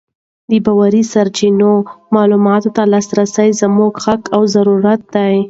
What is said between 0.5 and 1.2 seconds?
باوري